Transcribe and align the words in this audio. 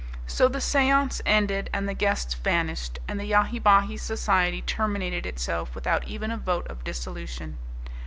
So 0.25 0.47
the 0.47 0.59
seance 0.61 1.21
ended 1.27 1.69
and 1.71 1.87
the 1.87 1.93
guests 1.93 2.33
vanished, 2.33 2.97
and 3.07 3.19
the 3.19 3.25
Yahi 3.29 3.59
Bahi 3.59 3.97
Society 3.97 4.63
terminated 4.63 5.27
itself 5.27 5.75
without 5.75 6.07
even 6.07 6.31
a 6.31 6.37
vote 6.37 6.65
of 6.71 6.83
dissolution. 6.83 7.59